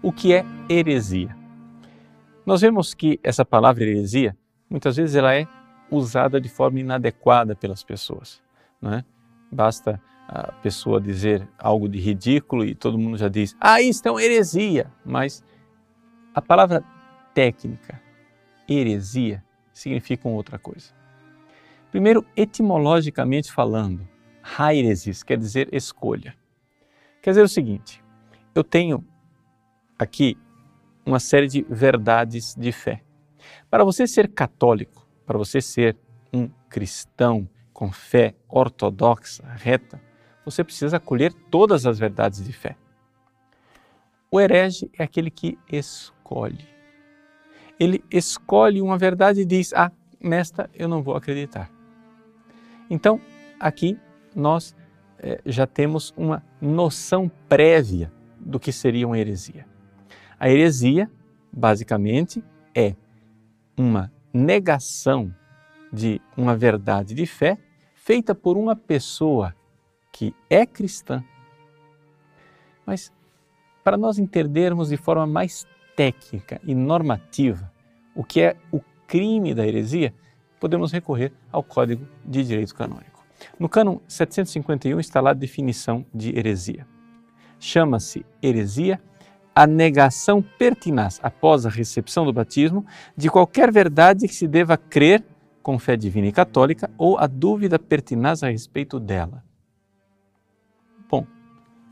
O 0.00 0.12
que 0.12 0.32
é 0.32 0.44
heresia? 0.70 1.36
Nós 2.46 2.60
vemos 2.60 2.94
que 2.94 3.18
essa 3.22 3.44
palavra 3.44 3.82
heresia, 3.82 4.36
muitas 4.70 4.96
vezes 4.96 5.16
ela 5.16 5.34
é 5.34 5.46
usada 5.90 6.40
de 6.40 6.48
forma 6.48 6.78
inadequada 6.78 7.56
pelas 7.56 7.82
pessoas. 7.82 8.40
Não 8.80 8.94
é? 8.94 9.04
Basta 9.50 10.00
a 10.28 10.52
pessoa 10.52 11.00
dizer 11.00 11.48
algo 11.58 11.88
de 11.88 11.98
ridículo 11.98 12.64
e 12.64 12.74
todo 12.74 12.98
mundo 12.98 13.16
já 13.16 13.28
diz, 13.28 13.56
ah, 13.60 13.80
isso 13.82 14.06
é 14.06 14.10
uma 14.10 14.22
heresia. 14.22 14.92
Mas 15.04 15.42
a 16.32 16.40
palavra 16.40 16.84
técnica, 17.34 18.00
heresia, 18.68 19.42
significa 19.72 20.28
outra 20.28 20.58
coisa. 20.58 20.92
Primeiro, 21.90 22.24
etimologicamente 22.36 23.50
falando, 23.50 24.06
hairesis 24.56 25.24
quer 25.24 25.38
dizer 25.38 25.68
escolha. 25.72 26.36
Quer 27.20 27.30
dizer 27.30 27.42
o 27.42 27.48
seguinte: 27.48 28.02
eu 28.54 28.62
tenho 28.62 29.04
aqui 29.98 30.36
uma 31.04 31.18
série 31.18 31.48
de 31.48 31.62
verdades 31.68 32.54
de 32.54 32.70
fé. 32.70 33.02
Para 33.70 33.84
você 33.84 34.06
ser 34.06 34.28
católico, 34.28 35.06
para 35.26 35.38
você 35.38 35.60
ser 35.60 35.96
um 36.32 36.48
cristão 36.68 37.48
com 37.72 37.90
fé 37.90 38.34
ortodoxa, 38.48 39.42
reta, 39.56 40.00
você 40.44 40.62
precisa 40.62 40.98
acolher 40.98 41.32
todas 41.50 41.86
as 41.86 41.98
verdades 41.98 42.44
de 42.44 42.52
fé. 42.52 42.76
O 44.30 44.38
herege 44.40 44.90
é 44.98 45.02
aquele 45.02 45.30
que 45.30 45.58
escolhe. 45.70 46.66
Ele 47.80 48.04
escolhe 48.10 48.82
uma 48.82 48.98
verdade 48.98 49.40
e 49.40 49.44
diz: 49.44 49.72
Ah, 49.72 49.90
nesta 50.20 50.68
eu 50.74 50.88
não 50.88 51.02
vou 51.02 51.16
acreditar. 51.16 51.70
Então, 52.90 53.20
aqui 53.58 53.98
nós 54.34 54.74
eh, 55.18 55.40
já 55.46 55.66
temos 55.66 56.12
uma 56.16 56.42
noção 56.60 57.30
prévia 57.48 58.12
do 58.38 58.58
que 58.58 58.72
seria 58.72 59.06
uma 59.06 59.18
heresia. 59.18 59.66
A 60.38 60.48
heresia, 60.48 61.10
basicamente, 61.52 62.42
é 62.74 62.94
uma 63.76 64.12
negação 64.32 65.34
de 65.92 66.20
uma 66.36 66.56
verdade 66.56 67.14
de 67.14 67.26
fé 67.26 67.58
feita 67.94 68.34
por 68.34 68.56
uma 68.56 68.76
pessoa 68.76 69.54
que 70.12 70.34
é 70.48 70.64
cristã. 70.64 71.24
Mas, 72.86 73.12
para 73.82 73.96
nós 73.96 74.18
entendermos 74.18 74.90
de 74.90 74.96
forma 74.96 75.26
mais 75.26 75.66
técnica 75.96 76.60
e 76.64 76.74
normativa 76.74 77.72
o 78.14 78.22
que 78.22 78.40
é 78.40 78.56
o 78.72 78.80
crime 79.06 79.54
da 79.54 79.66
heresia, 79.66 80.14
podemos 80.60 80.92
recorrer 80.92 81.32
ao 81.50 81.62
Código 81.62 82.06
de 82.24 82.44
Direito 82.44 82.74
Canônico. 82.74 83.24
No 83.58 83.68
cânon 83.68 83.98
751 84.06 85.00
está 85.00 85.20
lá 85.20 85.30
a 85.30 85.34
definição 85.34 86.04
de 86.14 86.36
heresia. 86.36 86.86
Chama-se 87.58 88.24
heresia 88.42 89.00
a 89.58 89.66
negação 89.66 90.40
pertinaz, 90.40 91.18
após 91.20 91.66
a 91.66 91.68
recepção 91.68 92.24
do 92.24 92.32
batismo, 92.32 92.86
de 93.16 93.28
qualquer 93.28 93.72
verdade 93.72 94.28
que 94.28 94.34
se 94.34 94.46
deva 94.46 94.76
crer 94.76 95.24
com 95.64 95.80
fé 95.80 95.96
divina 95.96 96.28
e 96.28 96.32
católica 96.32 96.88
ou 96.96 97.18
a 97.18 97.26
dúvida 97.26 97.76
pertinaz 97.76 98.44
a 98.44 98.50
respeito 98.50 99.00
dela. 99.00 99.42
Bom, 101.10 101.26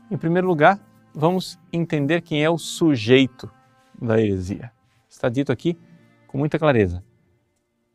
em 0.09 0.15
primeiro 0.15 0.47
lugar, 0.47 0.79
vamos 1.13 1.59
entender 1.73 2.21
quem 2.21 2.41
é 2.41 2.49
o 2.49 2.57
sujeito 2.57 3.51
da 4.01 4.17
heresia. 4.17 4.71
Está 5.09 5.27
dito 5.27 5.51
aqui 5.51 5.77
com 6.25 6.37
muita 6.37 6.57
clareza. 6.57 7.03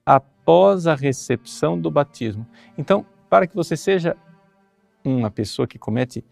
Após 0.04 0.86
a 0.86 0.94
recepção 0.94 1.80
do 1.80 1.90
batismo. 1.90 2.46
Então, 2.76 3.06
para 3.30 3.46
que 3.46 3.56
você 3.56 3.74
seja 3.74 4.18
uma 5.02 5.30
pessoa 5.30 5.66
que 5.66 5.78
comete 5.78 6.22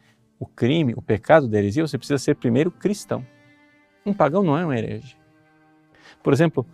o 0.40 0.46
crime, 0.46 0.94
o 0.96 1.02
pecado 1.02 1.46
da 1.46 1.58
heresia, 1.58 1.86
você 1.86 1.98
precisa 1.98 2.18
ser 2.18 2.34
primeiro 2.34 2.70
cristão. 2.70 3.24
Um 4.06 4.14
pagão 4.14 4.42
não 4.42 4.56
é 4.56 4.64
um 4.64 4.72
herege. 4.72 5.14
Por 6.22 6.32
exemplo, 6.32 6.66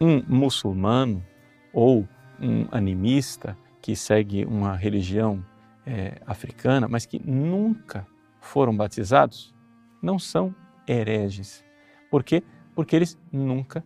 um 0.00 0.20
muçulmano 0.26 1.24
ou 1.72 2.06
um 2.40 2.66
animista 2.72 3.56
que 3.80 3.94
segue 3.94 4.44
uma 4.44 4.74
religião 4.74 5.42
é, 5.86 6.20
africana, 6.26 6.88
mas 6.88 7.06
que 7.06 7.20
nunca 7.24 8.04
foram 8.40 8.76
batizados, 8.76 9.54
não 10.02 10.18
são 10.18 10.52
hereges. 10.86 11.64
Por 12.10 12.24
quê? 12.24 12.42
Porque 12.74 12.96
eles 12.96 13.16
nunca 13.30 13.84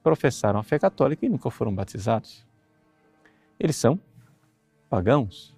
professaram 0.00 0.60
a 0.60 0.62
fé 0.62 0.78
católica 0.78 1.26
e 1.26 1.28
nunca 1.28 1.50
foram 1.50 1.74
batizados. 1.74 2.46
Eles 3.58 3.76
são 3.76 4.00
pagãos, 4.88 5.56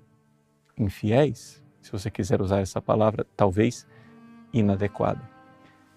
infiéis, 0.76 1.61
se 1.82 1.90
você 1.90 2.10
quiser 2.10 2.40
usar 2.40 2.60
essa 2.60 2.80
palavra, 2.80 3.26
talvez 3.36 3.86
inadequada, 4.52 5.28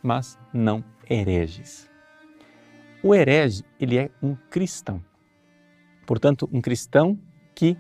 mas 0.01 0.38
não 0.51 0.84
hereges. 1.09 1.90
O 3.03 3.13
herege, 3.13 3.63
ele 3.79 3.97
é 3.97 4.09
um 4.22 4.35
cristão. 4.35 5.03
Portanto, 6.07 6.50
um 6.51 6.59
cristão 6.59 7.19
que 7.53 7.78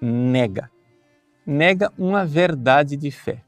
nega, 0.00 0.70
nega 1.44 1.90
uma 1.98 2.26
verdade 2.26 2.96
de 2.96 3.10
fé. 3.10 3.42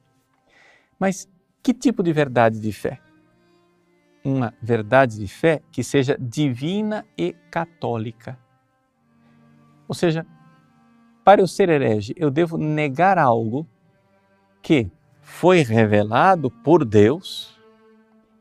Mas 0.98 1.28
que 1.62 1.74
tipo 1.74 2.02
de 2.02 2.12
verdade 2.12 2.58
de 2.58 2.72
fé? 2.72 2.98
Uma 4.24 4.54
verdade 4.62 5.18
de 5.18 5.28
fé 5.28 5.62
que 5.70 5.84
seja 5.84 6.16
divina 6.18 7.06
e 7.16 7.34
católica. 7.50 8.38
Ou 9.86 9.94
seja, 9.94 10.26
para 11.24 11.42
eu 11.42 11.46
ser 11.46 11.68
herege, 11.68 12.14
eu 12.16 12.30
devo 12.30 12.56
negar 12.56 13.18
algo 13.18 13.66
que 14.62 14.90
foi 15.20 15.62
revelado 15.62 16.50
por 16.50 16.84
Deus, 16.84 17.58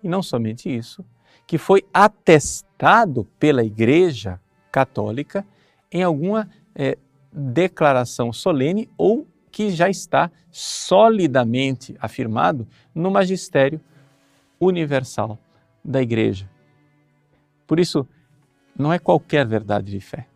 e 0.03 0.07
não 0.07 0.23
somente 0.23 0.73
isso, 0.73 1.05
que 1.45 1.57
foi 1.57 1.85
atestado 1.93 3.25
pela 3.39 3.63
Igreja 3.63 4.39
Católica 4.71 5.45
em 5.91 6.03
alguma 6.03 6.49
é, 6.75 6.97
declaração 7.31 8.31
solene 8.31 8.89
ou 8.97 9.27
que 9.51 9.69
já 9.69 9.89
está 9.89 10.31
solidamente 10.51 11.95
afirmado 11.99 12.67
no 12.93 13.09
magistério 13.09 13.81
universal 14.59 15.39
da 15.83 16.01
Igreja. 16.01 16.49
Por 17.65 17.79
isso, 17.79 18.07
não 18.77 18.93
é 18.93 18.99
qualquer 18.99 19.45
verdade 19.45 19.91
de 19.91 19.99
fé. 19.99 20.27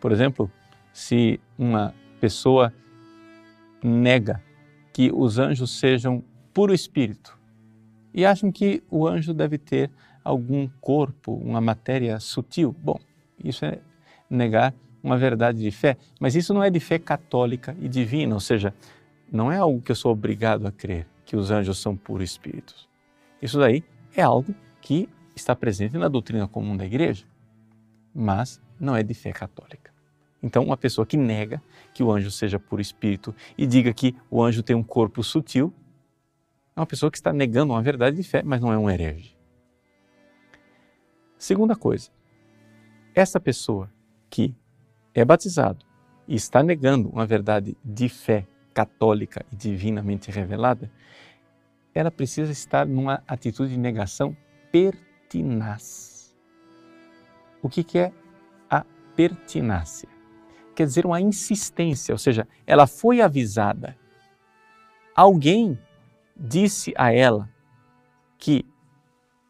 Por 0.00 0.12
exemplo, 0.12 0.50
se 0.92 1.40
uma 1.58 1.94
pessoa 2.20 2.72
nega 3.82 4.42
que 4.98 5.12
os 5.14 5.38
anjos 5.38 5.78
sejam 5.78 6.24
puro 6.52 6.74
espírito 6.74 7.38
e 8.12 8.26
acham 8.26 8.50
que 8.50 8.82
o 8.90 9.06
anjo 9.06 9.32
deve 9.32 9.56
ter 9.56 9.92
algum 10.24 10.68
corpo, 10.80 11.34
uma 11.34 11.60
matéria 11.60 12.18
sutil. 12.18 12.74
Bom, 12.82 12.98
isso 13.38 13.64
é 13.64 13.78
negar 14.28 14.74
uma 15.00 15.16
verdade 15.16 15.60
de 15.60 15.70
fé, 15.70 15.96
mas 16.18 16.34
isso 16.34 16.52
não 16.52 16.64
é 16.64 16.68
de 16.68 16.80
fé 16.80 16.98
católica 16.98 17.76
e 17.80 17.88
divina, 17.88 18.34
ou 18.34 18.40
seja, 18.40 18.74
não 19.30 19.52
é 19.52 19.58
algo 19.58 19.80
que 19.80 19.92
eu 19.92 19.94
sou 19.94 20.10
obrigado 20.10 20.66
a 20.66 20.72
crer, 20.72 21.06
que 21.24 21.36
os 21.36 21.52
anjos 21.52 21.78
são 21.78 21.96
puro 21.96 22.24
espíritos. 22.24 22.88
Isso 23.40 23.56
daí 23.56 23.84
é 24.16 24.22
algo 24.22 24.52
que 24.80 25.08
está 25.32 25.54
presente 25.54 25.96
na 25.96 26.08
doutrina 26.08 26.48
comum 26.48 26.76
da 26.76 26.84
igreja, 26.84 27.24
mas 28.12 28.60
não 28.80 28.96
é 28.96 29.04
de 29.04 29.14
fé 29.14 29.30
católica. 29.30 29.92
Então, 30.42 30.64
uma 30.64 30.76
pessoa 30.76 31.04
que 31.04 31.16
nega 31.16 31.60
que 31.92 32.02
o 32.02 32.12
anjo 32.12 32.30
seja 32.30 32.58
puro 32.58 32.80
espírito 32.80 33.34
e 33.56 33.66
diga 33.66 33.92
que 33.92 34.14
o 34.30 34.42
anjo 34.42 34.62
tem 34.62 34.76
um 34.76 34.82
corpo 34.82 35.22
sutil, 35.22 35.72
é 36.76 36.80
uma 36.80 36.86
pessoa 36.86 37.10
que 37.10 37.18
está 37.18 37.32
negando 37.32 37.72
uma 37.72 37.82
verdade 37.82 38.16
de 38.16 38.22
fé, 38.22 38.42
mas 38.44 38.60
não 38.60 38.72
é 38.72 38.78
um 38.78 38.88
herege. 38.88 39.36
Segunda 41.36 41.74
coisa, 41.74 42.10
essa 43.14 43.40
pessoa 43.40 43.90
que 44.30 44.54
é 45.12 45.24
batizado 45.24 45.84
e 46.26 46.36
está 46.36 46.62
negando 46.62 47.08
uma 47.08 47.26
verdade 47.26 47.76
de 47.84 48.08
fé 48.08 48.46
católica 48.72 49.44
e 49.52 49.56
divinamente 49.56 50.30
revelada, 50.30 50.90
ela 51.92 52.12
precisa 52.12 52.52
estar 52.52 52.86
numa 52.86 53.24
atitude 53.26 53.72
de 53.72 53.78
negação 53.78 54.36
pertinaz. 54.70 56.36
O 57.60 57.68
que, 57.68 57.82
que 57.82 57.98
é 57.98 58.12
a 58.70 58.84
pertinácia? 59.16 60.17
Quer 60.78 60.86
dizer 60.86 61.04
uma 61.04 61.20
insistência, 61.20 62.12
ou 62.12 62.18
seja, 62.18 62.46
ela 62.64 62.86
foi 62.86 63.20
avisada. 63.20 63.98
Alguém 65.12 65.76
disse 66.36 66.94
a 66.96 67.12
ela 67.12 67.52
que 68.38 68.64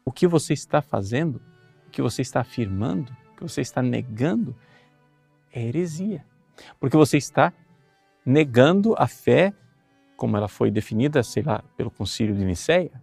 o 0.03 0.11
que 0.11 0.25
você 0.25 0.53
está 0.53 0.81
fazendo, 0.81 1.39
o 1.85 1.91
que 1.91 2.01
você 2.01 2.23
está 2.23 2.41
afirmando, 2.41 3.15
o 3.31 3.35
que 3.35 3.43
você 3.43 3.61
está 3.61 3.79
negando 3.79 4.55
é 5.53 5.61
heresia. 5.61 6.25
Porque 6.79 6.97
você 6.97 7.17
está 7.17 7.53
negando 8.25 8.95
a 8.97 9.05
fé 9.05 9.53
como 10.17 10.35
ela 10.35 10.47
foi 10.47 10.71
definida, 10.71 11.21
sei 11.21 11.43
lá, 11.43 11.63
pelo 11.77 11.91
Concílio 11.91 12.35
de 12.35 12.43
Nicéia, 12.43 12.99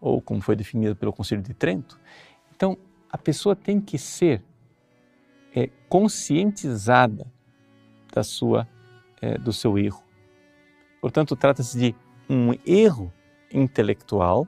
ou 0.00 0.22
como 0.22 0.40
foi 0.40 0.56
definida 0.56 0.94
pelo 0.94 1.12
Concílio 1.12 1.44
de 1.44 1.52
Trento. 1.52 2.00
Então, 2.56 2.78
a 3.12 3.18
pessoa 3.18 3.54
tem 3.54 3.82
que 3.82 3.98
ser 3.98 4.42
é, 5.54 5.68
conscientizada 5.90 7.30
da 8.12 8.22
sua, 8.22 8.66
é, 9.20 9.38
do 9.38 9.52
seu 9.52 9.78
erro. 9.78 10.02
Portanto, 11.00 11.34
trata-se 11.34 11.78
de 11.78 11.94
um 12.28 12.52
erro 12.66 13.12
intelectual, 13.52 14.46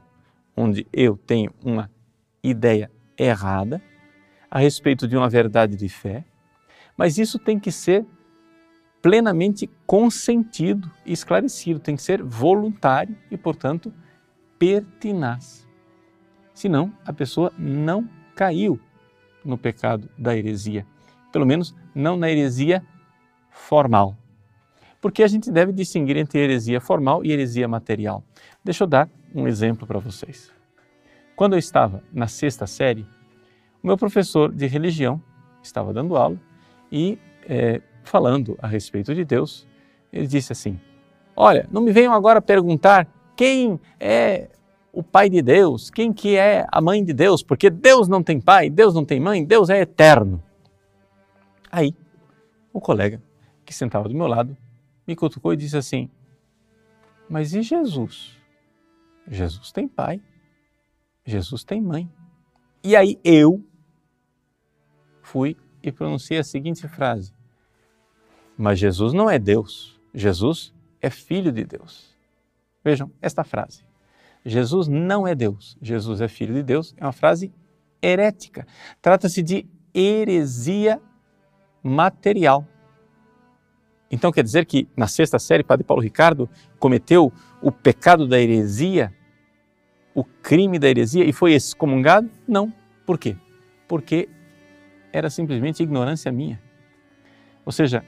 onde 0.56 0.86
eu 0.92 1.16
tenho 1.16 1.52
uma 1.64 1.90
ideia 2.42 2.90
errada 3.18 3.82
a 4.50 4.58
respeito 4.58 5.08
de 5.08 5.16
uma 5.16 5.28
verdade 5.28 5.76
de 5.76 5.88
fé, 5.88 6.24
mas 6.96 7.16
isso 7.18 7.38
tem 7.38 7.58
que 7.58 7.72
ser 7.72 8.04
plenamente 9.00 9.68
consentido 9.86 10.90
e 11.04 11.12
esclarecido, 11.12 11.80
tem 11.80 11.96
que 11.96 12.02
ser 12.02 12.22
voluntário 12.22 13.16
e, 13.30 13.36
portanto, 13.36 13.92
pertinaz. 14.58 15.66
Senão, 16.54 16.92
a 17.04 17.12
pessoa 17.12 17.52
não 17.58 18.08
caiu 18.36 18.78
no 19.44 19.58
pecado 19.58 20.08
da 20.16 20.36
heresia, 20.36 20.86
pelo 21.32 21.44
menos 21.46 21.74
não 21.94 22.16
na 22.16 22.30
heresia 22.30 22.84
formal. 23.52 24.16
Porque 25.00 25.22
a 25.22 25.28
gente 25.28 25.50
deve 25.50 25.72
distinguir 25.72 26.16
entre 26.16 26.40
heresia 26.40 26.80
formal 26.80 27.24
e 27.24 27.32
heresia 27.32 27.68
material. 27.68 28.24
Deixa 28.64 28.84
eu 28.84 28.88
dar 28.88 29.08
um 29.34 29.46
exemplo 29.46 29.86
para 29.86 29.98
vocês. 29.98 30.52
Quando 31.36 31.54
eu 31.54 31.58
estava 31.58 32.02
na 32.12 32.26
sexta 32.26 32.66
série, 32.66 33.06
o 33.82 33.86
meu 33.86 33.96
professor 33.96 34.52
de 34.52 34.66
religião 34.66 35.20
estava 35.62 35.92
dando 35.92 36.16
aula 36.16 36.38
e 36.90 37.18
é, 37.48 37.80
falando 38.04 38.56
a 38.60 38.66
respeito 38.66 39.14
de 39.14 39.24
Deus, 39.24 39.66
ele 40.12 40.26
disse 40.26 40.52
assim: 40.52 40.78
Olha, 41.34 41.68
não 41.70 41.82
me 41.82 41.90
venham 41.90 42.12
agora 42.12 42.40
perguntar 42.40 43.08
quem 43.34 43.80
é 43.98 44.48
o 44.92 45.02
pai 45.02 45.30
de 45.30 45.40
Deus, 45.40 45.90
quem 45.90 46.12
que 46.12 46.36
é 46.36 46.66
a 46.70 46.80
mãe 46.80 47.02
de 47.02 47.12
Deus, 47.12 47.42
porque 47.42 47.70
Deus 47.70 48.06
não 48.06 48.22
tem 48.22 48.40
pai, 48.40 48.68
Deus 48.68 48.94
não 48.94 49.04
tem 49.04 49.18
mãe, 49.18 49.44
Deus 49.44 49.70
é 49.70 49.80
eterno. 49.80 50.42
Aí, 51.70 51.94
o 52.72 52.80
colega 52.80 53.20
que 53.64 53.74
sentava 53.74 54.08
do 54.08 54.14
meu 54.14 54.26
lado 54.26 54.56
me 55.06 55.16
cutucou 55.16 55.52
e 55.52 55.56
disse 55.56 55.76
assim: 55.76 56.10
Mas 57.28 57.52
e 57.52 57.62
Jesus? 57.62 58.38
Jesus 59.28 59.70
tem 59.72 59.86
pai, 59.86 60.20
Jesus 61.24 61.64
tem 61.64 61.80
mãe. 61.80 62.10
E 62.82 62.96
aí 62.96 63.18
eu 63.22 63.64
fui 65.22 65.56
e 65.82 65.92
pronunciei 65.92 66.38
a 66.38 66.44
seguinte 66.44 66.86
frase: 66.88 67.32
Mas 68.56 68.78
Jesus 68.78 69.12
não 69.12 69.30
é 69.30 69.38
Deus, 69.38 70.00
Jesus 70.14 70.74
é 71.00 71.10
filho 71.10 71.52
de 71.52 71.64
Deus. 71.64 72.16
Vejam 72.84 73.10
esta 73.20 73.44
frase. 73.44 73.84
Jesus 74.44 74.88
não 74.88 75.26
é 75.26 75.34
Deus, 75.34 75.78
Jesus 75.80 76.20
é 76.20 76.26
filho 76.26 76.54
de 76.54 76.64
Deus, 76.64 76.94
é 76.96 77.04
uma 77.04 77.12
frase 77.12 77.52
herética. 78.02 78.66
Trata-se 79.00 79.40
de 79.40 79.66
heresia 79.94 81.00
material. 81.82 82.66
Então 84.12 84.30
quer 84.30 84.44
dizer 84.44 84.66
que 84.66 84.86
na 84.94 85.08
sexta 85.08 85.38
série, 85.38 85.64
Padre 85.64 85.84
Paulo 85.84 86.02
Ricardo 86.02 86.48
cometeu 86.78 87.32
o 87.62 87.72
pecado 87.72 88.28
da 88.28 88.38
heresia, 88.38 89.10
o 90.14 90.22
crime 90.22 90.78
da 90.78 90.86
heresia 90.86 91.24
e 91.24 91.32
foi 91.32 91.54
excomungado? 91.54 92.30
Não. 92.46 92.70
Por 93.06 93.18
quê? 93.18 93.34
Porque 93.88 94.28
era 95.10 95.30
simplesmente 95.30 95.82
ignorância 95.82 96.30
minha. 96.30 96.60
Ou 97.64 97.72
seja, 97.72 98.04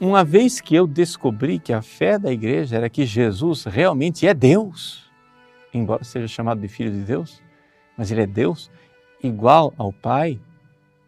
uma 0.00 0.24
vez 0.24 0.60
que 0.60 0.76
eu 0.76 0.86
descobri 0.86 1.58
que 1.58 1.72
a 1.72 1.82
fé 1.82 2.20
da 2.20 2.30
igreja 2.30 2.76
era 2.76 2.88
que 2.88 3.04
Jesus 3.04 3.64
realmente 3.64 4.28
é 4.28 4.32
Deus, 4.32 5.10
embora 5.74 6.04
seja 6.04 6.28
chamado 6.28 6.60
de 6.60 6.68
Filho 6.68 6.92
de 6.92 7.00
Deus, 7.00 7.42
mas 7.96 8.12
ele 8.12 8.22
é 8.22 8.26
Deus 8.26 8.70
igual 9.20 9.74
ao 9.76 9.92
Pai 9.92 10.38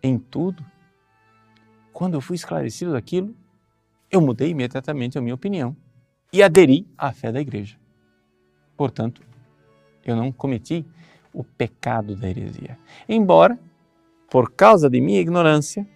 em 0.02 0.18
tudo. 0.18 0.64
Quando 1.92 2.14
eu 2.14 2.20
fui 2.20 2.34
esclarecido 2.34 2.92
daquilo, 2.92 3.32
eu 4.10 4.20
mudei 4.20 4.50
imediatamente 4.50 5.18
a 5.18 5.20
minha 5.20 5.34
opinião 5.34 5.76
e 6.32 6.42
aderi 6.42 6.86
à 6.96 7.12
fé 7.12 7.30
da 7.30 7.40
igreja. 7.40 7.76
Portanto, 8.76 9.22
eu 10.04 10.16
não 10.16 10.32
cometi 10.32 10.84
o 11.32 11.44
pecado 11.44 12.16
da 12.16 12.28
heresia. 12.28 12.78
Embora, 13.08 13.58
por 14.28 14.52
causa 14.52 14.88
de 14.88 15.00
minha 15.00 15.20
ignorância, 15.20 15.86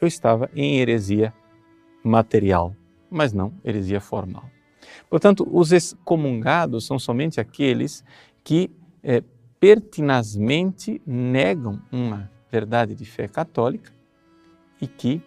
eu 0.00 0.06
estava 0.06 0.50
em 0.54 0.78
heresia 0.78 1.32
material, 2.02 2.74
mas 3.10 3.32
não 3.32 3.52
heresia 3.64 4.00
formal. 4.00 4.44
Portanto, 5.08 5.48
os 5.50 5.72
excomungados 5.72 6.86
são 6.86 6.98
somente 6.98 7.40
aqueles 7.40 8.04
que 8.42 8.70
é, 9.02 9.22
pertinazmente 9.60 11.00
negam 11.06 11.80
uma 11.90 12.30
verdade 12.50 12.94
de 12.94 13.04
fé 13.04 13.28
católica 13.28 13.92
e 14.80 14.86
que 14.86 15.22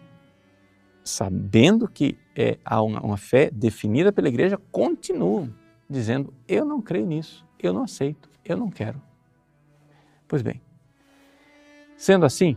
sabendo 1.06 1.86
que 1.86 2.18
é, 2.34 2.58
há 2.64 2.82
uma, 2.82 3.00
uma 3.00 3.16
fé 3.16 3.48
definida 3.50 4.12
pela 4.12 4.28
igreja, 4.28 4.58
continuam 4.72 5.54
dizendo: 5.88 6.34
Eu 6.48 6.64
não 6.64 6.82
creio 6.82 7.06
nisso, 7.06 7.46
eu 7.62 7.72
não 7.72 7.84
aceito, 7.84 8.28
eu 8.44 8.56
não 8.56 8.68
quero. 8.68 9.00
Pois 10.26 10.42
bem, 10.42 10.60
sendo 11.96 12.26
assim, 12.26 12.56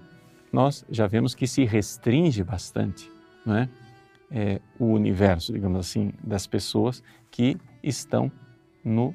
nós 0.51 0.83
já 0.89 1.05
vemos 1.05 1.35
que 1.35 1.45
se 1.45 1.63
restringe 1.63 2.43
bastante 2.43 3.11
não 3.45 3.55
é? 3.55 3.69
é? 4.31 4.59
o 4.79 4.85
universo, 4.85 5.53
digamos 5.53 5.79
assim, 5.79 6.11
das 6.23 6.47
pessoas 6.47 7.03
que 7.29 7.55
estão 7.83 8.31
no 8.83 9.13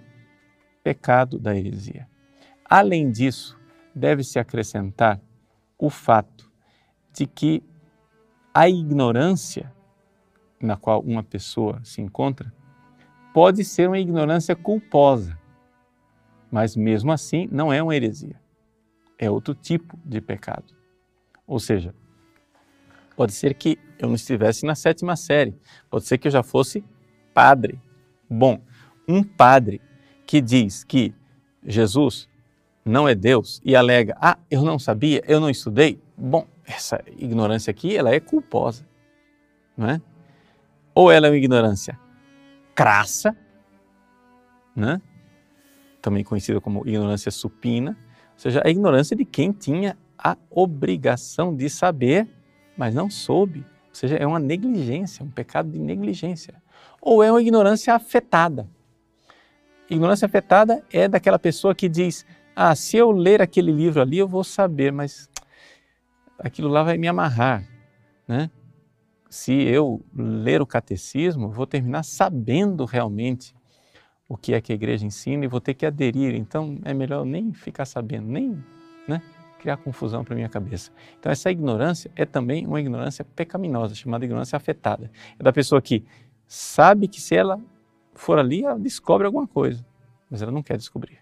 pecado 0.85 1.41
da 1.41 1.57
heresia. 1.57 2.09
Além 2.65 3.11
disso, 3.11 3.59
deve-se 3.93 4.39
acrescentar 4.39 5.21
o 5.77 5.91
fato 5.91 6.51
de 7.13 7.27
que 7.27 7.63
a 8.55 8.69
ignorância 8.69 9.73
na 10.61 10.77
qual 10.77 11.01
uma 11.01 11.25
pessoa 11.25 11.81
se 11.83 12.01
encontra 12.01 12.55
pode 13.35 13.65
ser 13.65 13.89
uma 13.89 13.99
ignorância 13.99 14.55
culposa, 14.55 15.37
mas 16.53 16.77
mesmo 16.77 17.11
assim 17.11 17.49
não 17.51 17.73
é 17.73 17.83
uma 17.83 17.97
heresia. 17.97 18.41
É 19.19 19.29
outro 19.29 19.55
tipo 19.55 19.99
de 20.05 20.21
pecado. 20.21 20.73
Ou 21.47 21.59
seja, 21.59 21.93
pode 23.17 23.33
ser 23.33 23.55
que 23.55 23.77
eu 23.99 24.07
não 24.07 24.15
estivesse 24.15 24.65
na 24.65 24.77
sétima 24.77 25.17
série, 25.17 25.59
pode 25.91 26.05
ser 26.05 26.17
que 26.19 26.29
eu 26.29 26.33
já 26.33 26.45
fosse 26.45 26.85
padre. 27.35 27.81
Bom, 28.31 28.61
um 29.09 29.23
padre 29.25 29.81
que 30.25 30.41
diz 30.41 30.85
que 30.85 31.13
Jesus 31.65 32.29
não 32.85 33.09
é 33.09 33.15
Deus 33.15 33.61
e 33.65 33.75
alega, 33.75 34.17
ah, 34.21 34.39
eu 34.49 34.63
não 34.63 34.79
sabia, 34.79 35.23
eu 35.27 35.41
não 35.41 35.51
estudei. 35.51 36.01
Bom, 36.17 36.47
essa 36.67 37.03
ignorância 37.19 37.71
aqui, 37.71 37.97
ela 37.97 38.15
é 38.15 38.21
culposa, 38.21 38.87
não 39.77 39.89
é? 39.89 40.01
Ou 40.95 41.11
ela 41.11 41.27
é 41.27 41.31
uma 41.31 41.37
ignorância 41.37 41.99
crassa, 42.75 43.37
né? 44.75 45.01
também 46.05 46.23
conhecida 46.23 46.61
como 46.61 46.87
ignorância 46.87 47.31
supina, 47.31 47.97
ou 48.35 48.39
seja, 48.39 48.61
a 48.63 48.69
ignorância 48.69 49.17
de 49.17 49.25
quem 49.25 49.53
tinha 49.53 49.97
a 50.19 50.37
obrigação 50.51 51.57
de 51.57 51.71
saber, 51.71 52.29
mas 52.77 52.95
não 52.95 53.09
soube. 53.09 53.61
Ou 53.89 53.95
seja, 53.95 54.17
é 54.17 54.27
uma 54.27 54.39
negligência, 54.39 55.25
um 55.25 55.31
pecado 55.31 55.71
de 55.71 55.79
negligência. 55.79 56.63
Ou 57.01 57.23
é 57.23 57.31
uma 57.31 57.41
ignorância 57.41 57.95
afetada. 57.95 58.69
Ignorância 59.89 60.27
afetada 60.27 60.85
é 60.93 61.09
daquela 61.09 61.39
pessoa 61.39 61.75
que 61.75 61.89
diz: 61.89 62.27
Ah, 62.55 62.75
se 62.75 62.97
eu 62.97 63.11
ler 63.11 63.41
aquele 63.41 63.73
livro 63.73 64.03
ali, 64.03 64.19
eu 64.19 64.29
vou 64.29 64.45
saber, 64.45 64.93
mas 64.93 65.31
aquilo 66.39 66.69
lá 66.69 66.83
vai 66.83 66.97
me 66.97 67.09
amarrar, 67.09 67.67
né? 68.27 68.51
Se 69.29 69.53
eu 69.53 70.05
ler 70.15 70.63
o 70.63 70.67
catecismo, 70.67 71.51
vou 71.51 71.67
terminar 71.67 72.05
sabendo 72.05 72.85
realmente 72.85 73.55
o 74.29 74.37
que 74.37 74.55
é 74.55 74.61
que 74.61 74.73
a 74.73 74.75
igreja 74.75 75.05
ensina 75.05 75.45
e 75.45 75.49
vou 75.49 75.61
ter 75.61 75.75
que 75.75 75.85
aderir. 75.85 76.35
Então 76.35 76.79
é 76.85 76.95
melhor 76.95 77.25
nem 77.25 77.53
ficar 77.53 77.85
sabendo, 77.85 78.29
nem 78.29 78.63
né, 79.09 79.21
criar 79.59 79.77
confusão 79.77 80.25
para 80.25 80.35
minha 80.35 80.49
cabeça. 80.49 80.93
Então 81.19 81.33
essa 81.33 81.51
ignorância 81.51 82.11
é 82.15 82.25
também 82.25 82.67
uma 82.67 82.81
ignorância 82.81 83.25
pecaminosa, 83.25 83.95
chamada 83.95 84.25
ignorância 84.25 84.57
afetada. 84.57 85.11
É 85.39 85.43
da 85.43 85.53
pessoa 85.53 85.83
que 85.83 86.05
sabe 86.47 87.09
que 87.09 87.21
se 87.21 87.35
ela 87.35 87.61
for 88.15 88.39
ali, 88.39 88.65
ela 88.65 88.79
descobre 88.79 89.27
alguma 89.27 89.47
coisa, 89.47 89.85
mas 90.31 90.43
ela 90.43 90.53
não 90.53 90.63
quer 90.63 90.77
descobrir. 90.77 91.19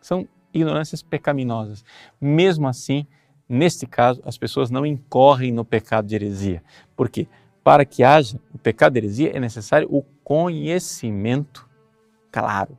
São 0.00 0.26
ignorâncias 0.52 1.02
pecaminosas. 1.02 1.84
Mesmo 2.20 2.66
assim, 2.68 3.06
Neste 3.48 3.86
caso, 3.86 4.22
as 4.24 4.38
pessoas 4.38 4.70
não 4.70 4.86
incorrem 4.86 5.52
no 5.52 5.64
pecado 5.64 6.06
de 6.06 6.14
heresia. 6.14 6.62
Por 6.96 7.08
quê? 7.08 7.26
Para 7.62 7.84
que 7.84 8.02
haja 8.02 8.40
o 8.52 8.58
pecado 8.58 8.94
de 8.94 9.00
heresia 9.00 9.36
é 9.36 9.40
necessário 9.40 9.88
o 9.90 10.02
conhecimento 10.24 11.68
claro. 12.30 12.76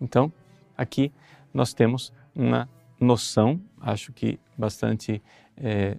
Então, 0.00 0.32
aqui 0.76 1.12
nós 1.52 1.72
temos 1.72 2.12
uma 2.34 2.68
noção, 2.98 3.60
acho 3.80 4.12
que 4.12 4.38
bastante 4.56 5.22
é, 5.56 5.96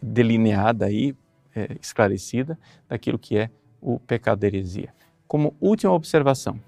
delineada 0.00 0.86
aí, 0.86 1.14
é, 1.54 1.76
esclarecida, 1.80 2.58
daquilo 2.88 3.18
que 3.18 3.36
é 3.36 3.50
o 3.80 3.98
pecado 3.98 4.40
de 4.40 4.46
heresia. 4.46 4.94
Como 5.26 5.54
última 5.60 5.92
observação, 5.92 6.60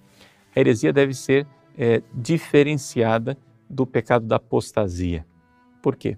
a 0.54 0.58
heresia 0.60 0.92
deve 0.92 1.14
ser 1.14 1.46
é, 1.76 2.02
diferenciada 2.12 3.38
do 3.68 3.86
pecado 3.86 4.26
da 4.26 4.36
apostasia. 4.36 5.26
Por 5.82 5.96
quê? 5.96 6.16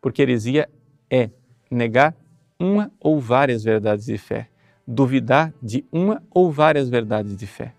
Porque 0.00 0.22
heresia 0.22 0.68
é 1.10 1.30
negar 1.70 2.14
uma 2.58 2.92
ou 3.00 3.20
várias 3.20 3.64
verdades 3.64 4.06
de 4.06 4.18
fé, 4.18 4.48
duvidar 4.86 5.52
de 5.62 5.84
uma 5.90 6.22
ou 6.30 6.50
várias 6.50 6.88
verdades 6.88 7.36
de 7.36 7.46
fé, 7.46 7.74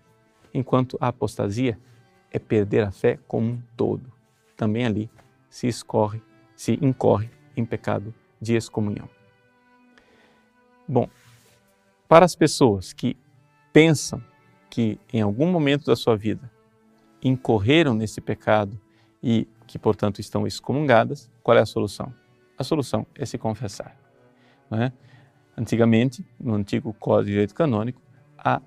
enquanto 0.52 0.98
a 1.00 1.08
apostasia 1.08 1.78
é 2.30 2.38
perder 2.38 2.84
a 2.84 2.90
fé 2.90 3.18
como 3.26 3.52
um 3.52 3.62
todo. 3.76 4.12
Também 4.56 4.84
ali 4.84 5.10
se 5.48 5.66
escorre, 5.68 6.20
se 6.54 6.78
incorre 6.82 7.30
em 7.56 7.64
pecado 7.64 8.14
de 8.40 8.54
excomunhão. 8.54 9.08
Bom, 10.86 11.08
para 12.08 12.24
as 12.24 12.36
pessoas 12.36 12.92
que 12.92 13.16
pensam 13.72 14.22
que 14.68 14.98
em 15.12 15.22
algum 15.22 15.50
momento 15.50 15.86
da 15.86 15.96
sua 15.96 16.16
vida 16.16 16.50
incorreram 17.22 17.94
nesse 17.94 18.20
pecado 18.20 18.78
e 19.26 19.48
que, 19.66 19.78
portanto, 19.78 20.20
estão 20.20 20.46
excomungadas, 20.46 21.30
qual 21.42 21.56
é 21.56 21.62
a 21.62 21.66
solução? 21.66 22.12
A 22.58 22.62
solução 22.62 23.06
é 23.14 23.24
se 23.24 23.38
confessar. 23.38 23.96
É? 24.70 24.92
Antigamente, 25.56 26.26
no 26.38 26.52
antigo 26.54 26.92
Código 26.92 27.24
de 27.24 27.30
Direito 27.32 27.54
Canônico, 27.54 28.02
a, 28.36 28.60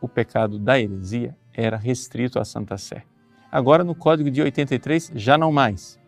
o 0.00 0.06
pecado 0.06 0.56
da 0.56 0.80
heresia 0.80 1.36
era 1.52 1.76
restrito 1.76 2.38
à 2.38 2.44
Santa 2.44 2.78
Sé. 2.78 3.02
Agora, 3.50 3.82
no 3.82 3.92
Código 3.92 4.30
de 4.30 4.40
83, 4.40 5.10
já 5.16 5.36
não 5.36 5.50
mais. 5.50 5.98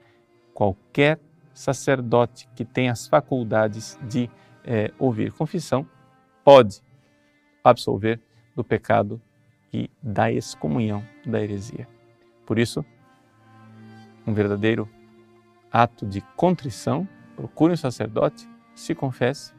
Qualquer 0.55 1.19
sacerdote 1.53 2.49
que 2.55 2.65
tem 2.65 2.89
as 2.89 3.09
faculdades 3.09 3.99
de 4.09 4.31
é, 4.65 4.93
ouvir 5.01 5.33
confissão 5.33 5.85
pode 6.45 6.81
absolver 7.65 8.21
do 8.55 8.63
pecado 8.63 9.21
e 9.73 9.91
da 10.01 10.31
excomunhão 10.31 11.03
da 11.27 11.43
heresia. 11.43 11.89
Por 12.45 12.57
isso, 12.57 12.85
um 14.27 14.35
verdadeiro 14.35 14.89
ato 15.71 16.05
de 16.07 16.21
contrição, 16.37 17.09
procure 17.37 17.73
um 17.73 17.77
sacerdote, 17.77 18.49
se 18.75 18.95
confesse 18.95 19.55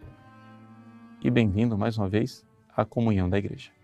e 1.21 1.29
bem-vindo 1.29 1.77
mais 1.77 1.97
uma 1.97 2.09
vez 2.09 2.45
à 2.75 2.83
comunhão 2.83 3.29
da 3.29 3.37
igreja. 3.37 3.76